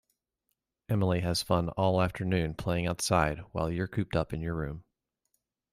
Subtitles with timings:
[0.89, 4.83] Emily has fun all afternoon playing outside while you're cooped up in your room